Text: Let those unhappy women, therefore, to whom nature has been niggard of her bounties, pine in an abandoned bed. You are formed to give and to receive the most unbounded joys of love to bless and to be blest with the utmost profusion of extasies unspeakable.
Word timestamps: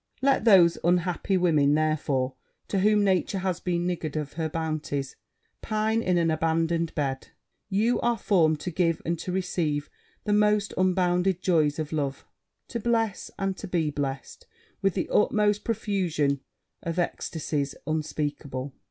Let 0.23 0.45
those 0.45 0.79
unhappy 0.83 1.37
women, 1.37 1.75
therefore, 1.75 2.33
to 2.69 2.79
whom 2.79 3.03
nature 3.03 3.37
has 3.37 3.59
been 3.59 3.85
niggard 3.85 4.15
of 4.15 4.33
her 4.33 4.49
bounties, 4.49 5.15
pine 5.61 6.01
in 6.01 6.17
an 6.17 6.31
abandoned 6.31 6.95
bed. 6.95 7.27
You 7.69 7.99
are 8.01 8.17
formed 8.17 8.59
to 8.61 8.71
give 8.71 9.03
and 9.05 9.19
to 9.19 9.31
receive 9.31 9.91
the 10.23 10.33
most 10.33 10.73
unbounded 10.75 11.39
joys 11.43 11.77
of 11.77 11.91
love 11.93 12.25
to 12.69 12.79
bless 12.79 13.29
and 13.37 13.55
to 13.57 13.67
be 13.67 13.91
blest 13.91 14.47
with 14.81 14.95
the 14.95 15.07
utmost 15.13 15.63
profusion 15.63 16.39
of 16.81 16.97
extasies 16.97 17.75
unspeakable. 17.85 18.73